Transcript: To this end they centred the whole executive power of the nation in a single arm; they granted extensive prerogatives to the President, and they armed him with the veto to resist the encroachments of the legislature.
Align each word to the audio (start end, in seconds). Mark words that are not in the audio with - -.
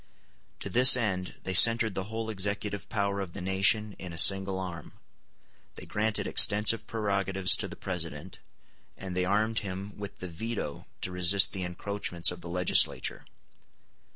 To 0.61 0.67
this 0.71 0.97
end 0.97 1.39
they 1.43 1.53
centred 1.53 1.93
the 1.93 2.05
whole 2.05 2.31
executive 2.31 2.89
power 2.89 3.21
of 3.21 3.33
the 3.33 3.39
nation 3.39 3.95
in 3.99 4.11
a 4.13 4.17
single 4.17 4.57
arm; 4.59 4.93
they 5.75 5.85
granted 5.85 6.25
extensive 6.25 6.87
prerogatives 6.87 7.55
to 7.57 7.67
the 7.67 7.75
President, 7.75 8.39
and 8.97 9.15
they 9.15 9.25
armed 9.25 9.59
him 9.59 9.95
with 9.99 10.17
the 10.17 10.27
veto 10.27 10.87
to 11.01 11.11
resist 11.11 11.51
the 11.53 11.61
encroachments 11.63 12.31
of 12.31 12.41
the 12.41 12.49
legislature. 12.49 13.25